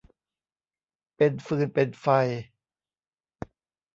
[1.15, 2.07] เป็นฟืนเป็นไฟ